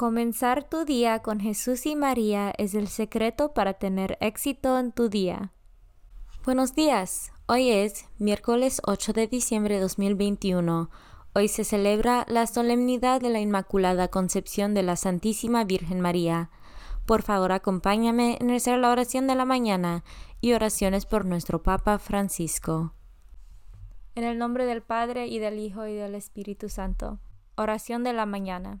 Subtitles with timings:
[0.00, 5.10] Comenzar tu día con Jesús y María es el secreto para tener éxito en tu
[5.10, 5.52] día.
[6.42, 7.34] Buenos días.
[7.46, 10.88] Hoy es miércoles 8 de diciembre de 2021.
[11.34, 16.48] Hoy se celebra la solemnidad de la Inmaculada Concepción de la Santísima Virgen María.
[17.04, 20.02] Por favor, acompáñame en hacer la oración de la mañana
[20.40, 22.94] y oraciones por nuestro Papa Francisco.
[24.14, 27.18] En el nombre del Padre y del Hijo y del Espíritu Santo.
[27.54, 28.80] Oración de la mañana.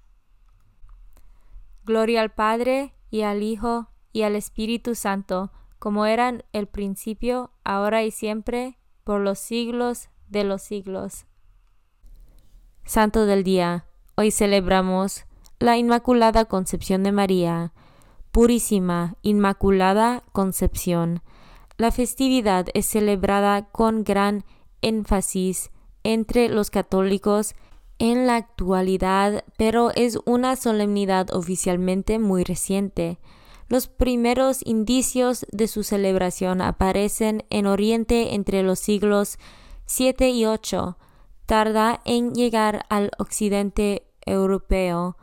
[1.83, 8.03] Gloria al Padre, y al Hijo, y al Espíritu Santo, como eran el principio, ahora
[8.03, 11.25] y siempre, por los siglos de los siglos.
[12.85, 13.85] Santo del Día.
[14.15, 15.25] Hoy celebramos
[15.59, 17.73] la Inmaculada Concepción de María.
[18.31, 21.21] Purísima, Inmaculada Concepción.
[21.77, 24.45] La festividad es celebrada con gran
[24.81, 25.71] énfasis
[26.03, 27.55] entre los católicos
[28.01, 33.19] en la actualidad, pero es una solemnidad oficialmente muy reciente.
[33.67, 39.37] Los primeros indicios de su celebración aparecen en Oriente entre los siglos
[39.85, 40.97] 7 y 8.
[41.45, 45.15] Tarda en llegar al occidente europeo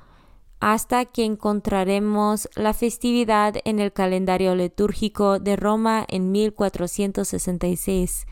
[0.60, 8.26] hasta que encontraremos la festividad en el calendario litúrgico de Roma en 1466.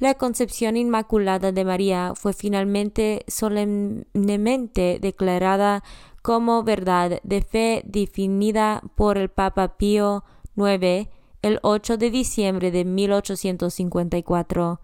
[0.00, 5.84] La concepción inmaculada de María fue finalmente solemnemente declarada
[6.22, 10.24] como verdad de fe definida por el Papa Pío
[10.56, 11.10] IX
[11.42, 14.80] el 8 de diciembre de 1854.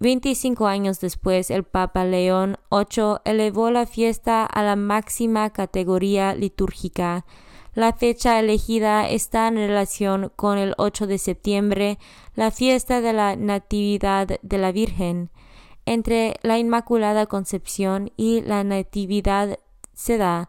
[0.00, 7.26] Veinticinco años después, el Papa León VIII elevó la fiesta a la máxima categoría litúrgica.
[7.74, 11.98] La fecha elegida está en relación con el 8 de septiembre,
[12.38, 15.28] la fiesta de la Natividad de la Virgen.
[15.86, 19.58] Entre la Inmaculada Concepción y la Natividad
[19.92, 20.48] se da,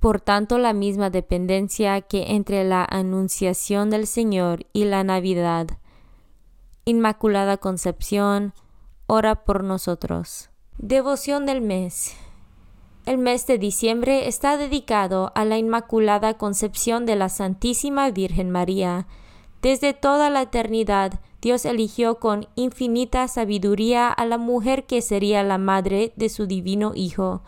[0.00, 5.68] por tanto, la misma dependencia que entre la Anunciación del Señor y la Navidad.
[6.84, 8.52] Inmaculada Concepción,
[9.06, 10.50] ora por nosotros.
[10.76, 12.16] Devoción del mes.
[13.06, 19.06] El mes de diciembre está dedicado a la Inmaculada Concepción de la Santísima Virgen María.
[19.62, 25.58] Desde toda la eternidad, Dios eligió con infinita sabiduría a la mujer que sería la
[25.58, 27.42] madre de su divino Hijo,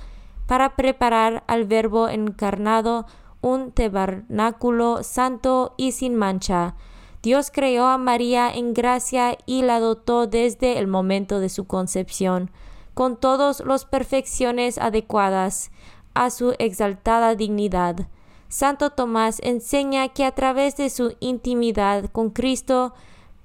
[0.47, 3.06] para preparar al Verbo encarnado
[3.41, 6.75] un tabernáculo santo y sin mancha.
[7.23, 12.50] Dios creó a María en gracia y la dotó desde el momento de su concepción
[12.94, 15.70] con todas las perfecciones adecuadas
[16.15, 18.08] a su exaltada dignidad.
[18.52, 22.93] Santo Tomás enseña que a través de su intimidad con Cristo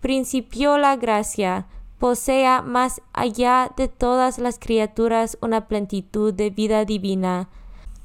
[0.02, 1.66] principió la gracia,
[1.98, 7.48] posea más allá de todas las criaturas una plenitud de vida divina.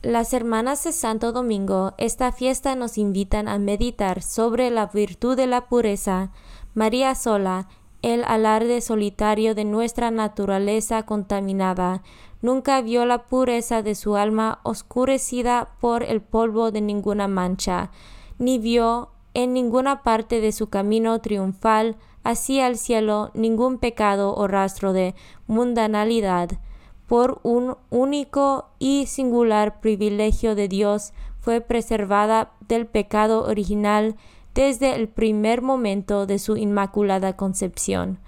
[0.03, 5.49] Las hermanas de Santo Domingo, esta fiesta nos invitan a meditar sobre la virtud de
[5.49, 6.31] la pureza,
[6.73, 7.67] María sola,
[8.03, 12.03] el alarde solitario de nuestra naturaleza contaminada,
[12.43, 17.91] nunca vio la pureza de su alma oscurecida por el polvo de ninguna mancha,
[18.39, 24.47] ni vio en ninguna parte de su camino triunfal hacia el cielo ningún pecado o
[24.47, 25.15] rastro de
[25.47, 26.51] mundanalidad.
[27.07, 34.17] Por un único y singular privilegio de Dios fue preservada del pecado original
[34.55, 38.19] desde el primer momento de su inmaculada concepción.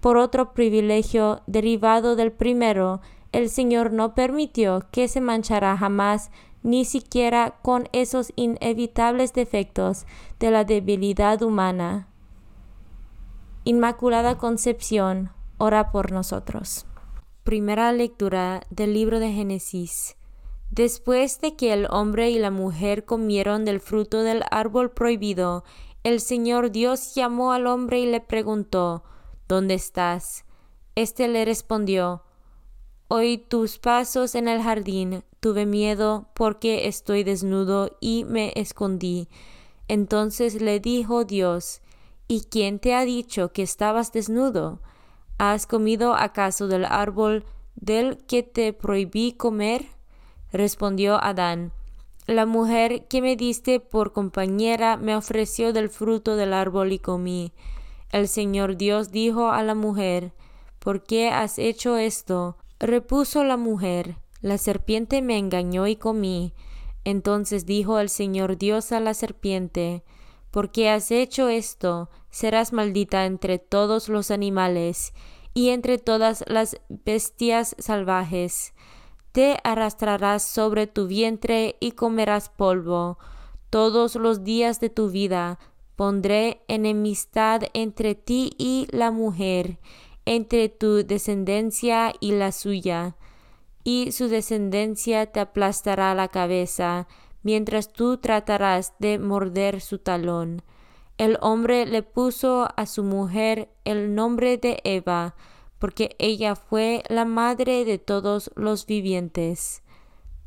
[0.00, 3.00] Por otro privilegio derivado del primero,
[3.32, 6.30] el Señor no permitió que se manchara jamás
[6.62, 10.06] ni siquiera con esos inevitables defectos
[10.38, 12.08] de la debilidad humana.
[13.64, 16.86] Inmaculada Concepción, ora por nosotros.
[17.44, 20.16] Primera lectura del libro de Génesis.
[20.70, 25.64] Después de que el hombre y la mujer comieron del fruto del árbol prohibido,
[26.04, 29.02] el Señor Dios llamó al hombre y le preguntó,
[29.48, 30.44] ¿Dónde estás?
[30.94, 32.22] Este le respondió,
[33.12, 39.26] Oí tus pasos en el jardín, tuve miedo porque estoy desnudo y me escondí.
[39.88, 41.80] Entonces le dijo Dios,
[42.28, 44.78] ¿Y quién te ha dicho que estabas desnudo?
[45.38, 49.86] ¿Has comido acaso del árbol del que te prohibí comer?
[50.52, 51.72] Respondió Adán,
[52.28, 57.52] La mujer que me diste por compañera me ofreció del fruto del árbol y comí.
[58.12, 60.32] El Señor Dios dijo a la mujer,
[60.78, 62.56] ¿Por qué has hecho esto?
[62.80, 66.54] Repuso la mujer, La serpiente me engañó y comí.
[67.04, 70.02] Entonces dijo el Señor Dios a la serpiente,
[70.50, 72.10] ¿Por qué has hecho esto?
[72.30, 75.12] Serás maldita entre todos los animales
[75.54, 78.72] y entre todas las bestias salvajes
[79.32, 83.18] te arrastrarás sobre tu vientre y comerás polvo.
[83.70, 85.58] Todos los días de tu vida
[85.94, 89.78] pondré enemistad entre ti y la mujer,
[90.30, 93.16] entre tu descendencia y la suya,
[93.82, 97.08] y su descendencia te aplastará la cabeza,
[97.42, 100.62] mientras tú tratarás de morder su talón.
[101.18, 105.34] El hombre le puso a su mujer el nombre de Eva,
[105.80, 109.82] porque ella fue la madre de todos los vivientes.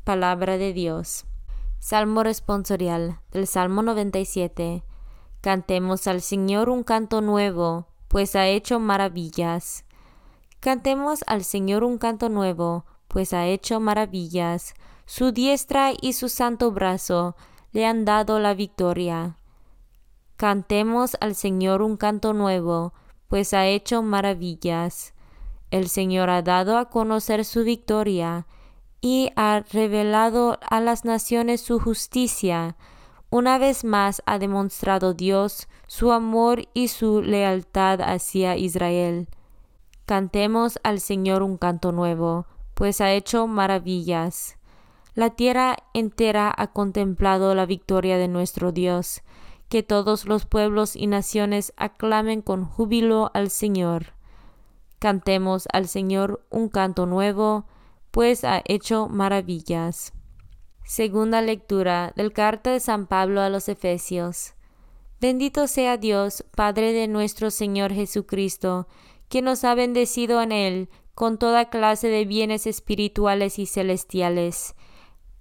[0.02, 1.26] Palabra de Dios.
[1.78, 4.82] Salmo responsorial del Salmo 97.
[5.42, 9.84] Cantemos al Señor un canto nuevo, pues ha hecho maravillas.
[10.60, 14.74] Cantemos al Señor un canto nuevo, pues ha hecho maravillas.
[15.04, 17.34] Su diestra y su santo brazo
[17.72, 19.36] le han dado la victoria.
[20.36, 22.92] Cantemos al Señor un canto nuevo,
[23.26, 25.12] pues ha hecho maravillas.
[25.72, 28.46] El Señor ha dado a conocer su victoria
[29.00, 32.76] y ha revelado a las naciones su justicia.
[33.34, 39.26] Una vez más ha demostrado Dios su amor y su lealtad hacia Israel.
[40.06, 44.56] Cantemos al Señor un canto nuevo, pues ha hecho maravillas.
[45.16, 49.22] La tierra entera ha contemplado la victoria de nuestro Dios.
[49.68, 54.12] Que todos los pueblos y naciones aclamen con júbilo al Señor.
[55.00, 57.64] Cantemos al Señor un canto nuevo,
[58.12, 60.12] pues ha hecho maravillas.
[60.86, 64.52] Segunda lectura del carta de San Pablo a los Efesios.
[65.18, 68.86] Bendito sea Dios, Padre de nuestro Señor Jesucristo,
[69.30, 74.74] que nos ha bendecido en Él con toda clase de bienes espirituales y celestiales.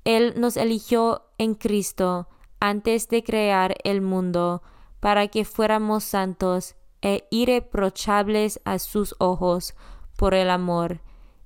[0.06, 2.30] Él nos eligió en Cristo
[2.62, 4.64] antes de crear el mundo,
[5.02, 9.76] para que fuéramos santos e irreprochables a sus ojos
[10.16, 11.02] por el amor,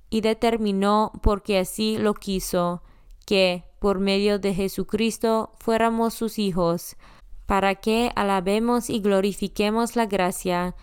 [0.08, 2.82] y determinó, porque así lo quiso,
[3.28, 6.96] que, por medio de Jesucristo, fuéramos sus hijos,
[7.44, 10.74] para que alabemos y glorifiquemos la gracia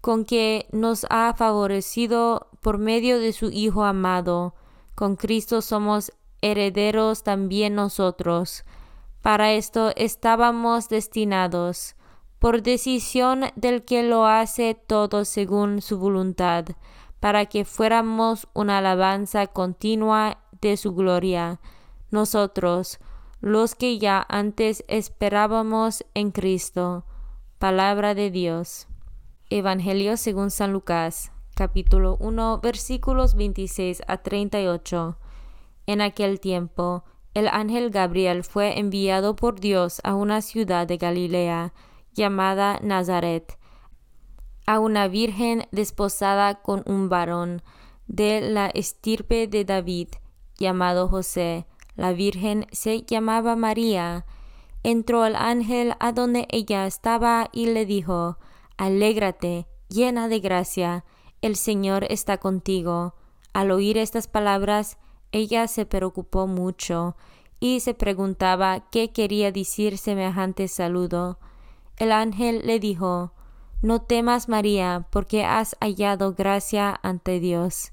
[0.00, 4.56] con que nos ha favorecido por medio de su Hijo amado.
[4.96, 6.10] Con Cristo somos
[6.42, 8.64] herederos también nosotros.
[9.22, 11.94] Para esto estábamos destinados
[12.40, 16.64] por decisión del que lo hace todo según su voluntad,
[17.20, 21.60] para que fuéramos una alabanza continua de su gloria,
[22.14, 22.98] nosotros,
[23.40, 27.04] los que ya antes esperábamos en Cristo.
[27.58, 28.86] Palabra de Dios.
[29.50, 35.18] Evangelio según San Lucas, capítulo 1, versículos 26 a 38.
[35.86, 37.04] En aquel tiempo,
[37.34, 41.74] el ángel Gabriel fue enviado por Dios a una ciudad de Galilea,
[42.12, 43.58] llamada Nazaret,
[44.66, 47.60] a una virgen desposada con un varón
[48.06, 50.08] de la estirpe de David,
[50.56, 51.66] llamado José.
[51.96, 54.26] La Virgen se llamaba María.
[54.82, 58.38] Entró el ángel a donde ella estaba y le dijo,
[58.76, 61.04] Alégrate, llena de gracia,
[61.40, 63.14] el Señor está contigo.
[63.52, 64.98] Al oír estas palabras,
[65.30, 67.16] ella se preocupó mucho
[67.60, 71.38] y se preguntaba qué quería decir semejante saludo.
[71.96, 73.32] El ángel le dijo,
[73.82, 77.92] No temas, María, porque has hallado gracia ante Dios.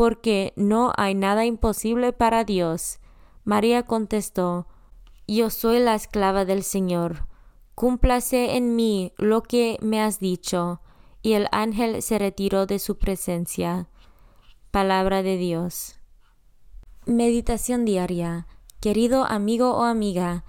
[0.00, 3.00] porque no hay nada imposible para Dios.
[3.44, 4.66] María contestó,
[5.28, 7.26] Yo soy la esclava del Señor,
[7.74, 10.80] cúmplase en mí lo que me has dicho.
[11.20, 13.88] Y el ángel se retiró de su presencia.
[14.70, 16.00] Palabra de Dios.
[17.04, 18.46] Meditación diaria.
[18.80, 20.44] Querido amigo o amiga,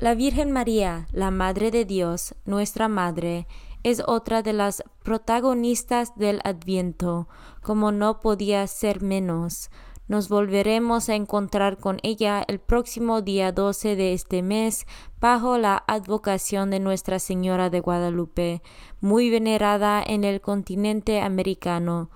[0.00, 3.46] la Virgen María, la Madre de Dios, nuestra Madre,
[3.82, 7.28] es otra de las protagonistas del Adviento,
[7.62, 9.70] como no podía ser menos.
[10.08, 14.84] Nos volveremos a encontrar con ella el próximo día 12 de este mes
[15.20, 18.62] bajo la advocación de Nuestra Señora de Guadalupe,
[19.00, 22.10] muy venerada en el continente americano.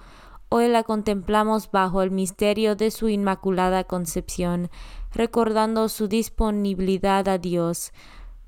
[0.49, 4.69] Hoy la contemplamos bajo el misterio de su Inmaculada Concepción,
[5.13, 7.93] recordando su disponibilidad a Dios,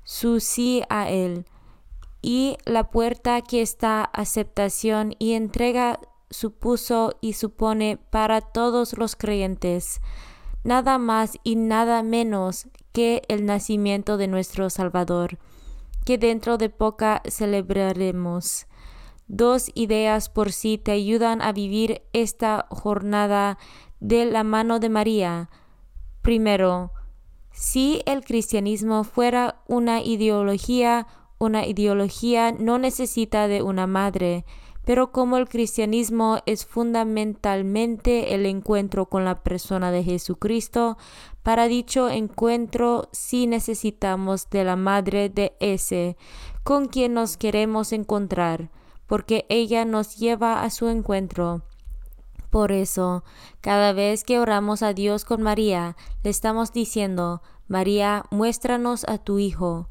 [0.03, 1.45] su sí a Él,
[2.23, 5.99] y la puerta que esta aceptación y entrega
[6.29, 10.01] supuso y supone para todos los creyentes,
[10.63, 15.37] nada más y nada menos que el nacimiento de nuestro Salvador,
[16.05, 18.67] que dentro de poca celebraremos.
[19.27, 23.57] Dos ideas por sí te ayudan a vivir esta jornada
[23.99, 25.49] de la mano de María.
[26.21, 26.91] Primero,
[27.51, 31.07] si el cristianismo fuera una ideología
[31.43, 34.45] una ideología no necesita de una madre,
[34.85, 40.97] pero como el cristianismo es fundamentalmente el encuentro con la persona de Jesucristo,
[41.41, 46.17] para dicho encuentro sí necesitamos de la madre de ese,
[46.63, 48.69] con quien nos queremos encontrar,
[49.07, 51.63] porque ella nos lleva a su encuentro.
[52.49, 53.23] Por eso,
[53.61, 59.39] cada vez que oramos a Dios con María, le estamos diciendo, María, muéstranos a tu
[59.39, 59.89] Hijo.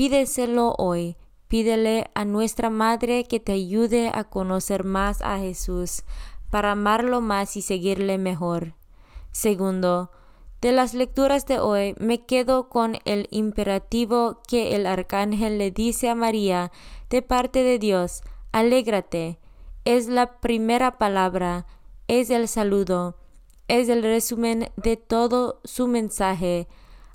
[0.00, 1.18] Pídeselo hoy.
[1.46, 6.04] Pídele a nuestra Madre que te ayude a conocer más a Jesús,
[6.48, 8.72] para amarlo más y seguirle mejor.
[9.30, 10.10] Segundo,
[10.62, 16.08] de las lecturas de hoy me quedo con el imperativo que el arcángel le dice
[16.08, 16.72] a María
[17.10, 19.38] de parte de Dios, alégrate.
[19.84, 21.66] Es la primera palabra,
[22.08, 23.18] es el saludo,
[23.68, 26.68] es el resumen de todo su mensaje.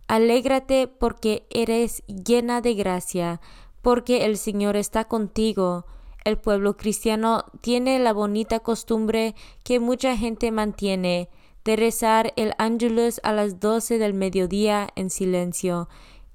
[0.08, 3.42] Alégrate porque eres llena de gracia,
[3.82, 5.86] porque el Señor está contigo.
[6.24, 11.30] El pueblo cristiano tiene la bonita costumbre que mucha gente mantiene
[11.64, 15.90] de rezar el Angelus a las doce del mediodía en silencio,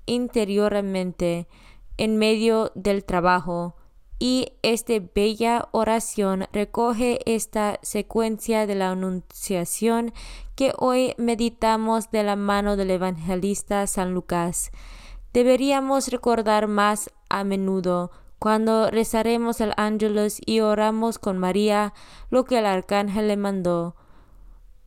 [0.07, 1.47] interiormente,
[1.97, 3.77] en medio del trabajo
[4.23, 10.13] y esta bella oración recoge esta secuencia de la Anunciación
[10.55, 14.73] que hoy meditamos de la mano del evangelista San Lucas.
[15.33, 21.95] Deberíamos recordar más a menudo cuando rezaremos el Ángelus y oramos con María
[22.29, 23.97] lo que el arcángel le mandó.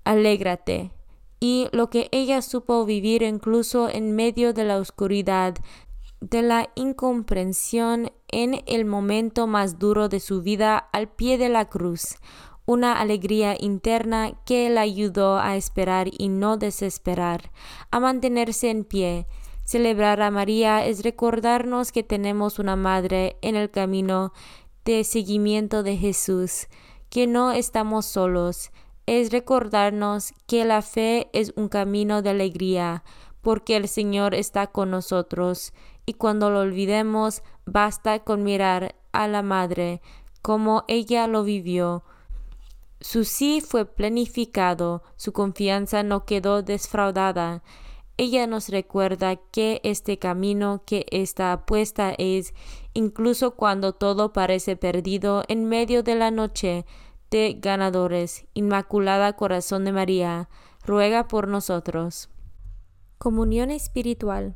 [0.04, 0.92] Alégrate.
[1.40, 5.56] Y lo que ella supo vivir incluso en medio de la oscuridad
[6.22, 11.66] de la incomprensión en el momento más duro de su vida al pie de la
[11.70, 12.16] cruz,
[12.66, 17.52] una alegría interna que la ayudó a esperar y no desesperar,
[17.92, 19.28] a mantenerse en pie.
[19.64, 24.34] Celebrar a María es recordarnos que tenemos una madre en el camino
[24.86, 26.68] de seguimiento de Jesús,
[27.10, 28.72] que no estamos solos,
[29.06, 33.04] es recordarnos que la fe es un camino de alegría,
[33.42, 35.74] porque el Señor está con nosotros,
[36.06, 40.02] y cuando lo olvidemos, basta con mirar a la Madre,
[40.42, 42.04] como ella lo vivió.
[43.00, 47.64] Su sí fue planificado, su confianza no quedó desfraudada.
[48.16, 52.54] Ella nos recuerda que este camino, que esta apuesta es,
[52.94, 56.86] incluso cuando todo parece perdido en medio de la noche,
[57.32, 58.46] de ganadores.
[58.54, 60.50] Inmaculada Corazón de María,
[60.86, 62.30] ruega por nosotros.
[63.18, 64.56] Comunión espiritual.